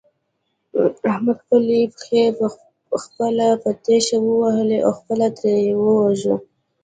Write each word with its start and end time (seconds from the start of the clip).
احمد 1.11 1.37
خپلې 1.43 1.79
پښې 1.93 2.23
په 2.37 2.45
خپله 3.03 3.47
په 3.63 3.69
تېشه 3.85 4.17
ووهلې 4.21 4.79
او 4.85 4.91
خپل 4.99 5.19
تره 5.37 5.51
يې 5.65 5.73
وواژه. 5.83 6.35